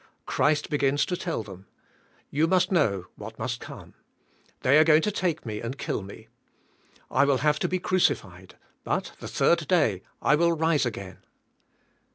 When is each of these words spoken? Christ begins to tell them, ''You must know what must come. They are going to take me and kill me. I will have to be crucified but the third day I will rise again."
Christ 0.25 0.71
begins 0.71 1.05
to 1.05 1.15
tell 1.15 1.43
them, 1.43 1.67
''You 2.31 2.47
must 2.47 2.71
know 2.71 3.05
what 3.17 3.37
must 3.37 3.59
come. 3.59 3.93
They 4.61 4.79
are 4.79 4.83
going 4.83 5.03
to 5.03 5.11
take 5.11 5.45
me 5.45 5.61
and 5.61 5.77
kill 5.77 6.01
me. 6.01 6.27
I 7.11 7.23
will 7.23 7.37
have 7.37 7.59
to 7.59 7.67
be 7.67 7.77
crucified 7.77 8.57
but 8.83 9.11
the 9.19 9.27
third 9.27 9.67
day 9.67 10.01
I 10.19 10.33
will 10.33 10.53
rise 10.53 10.87
again." 10.87 11.19